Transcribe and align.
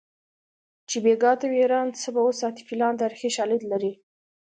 چې 0.89 0.97
بیګا 1.03 1.31
ته 1.39 1.45
وي 1.47 1.59
حیران 1.61 1.87
څه 2.01 2.09
به 2.15 2.21
وساتي 2.29 2.61
فیلان 2.69 2.93
تاریخي 3.01 3.29
شالید 3.37 3.61
لري 3.71 3.93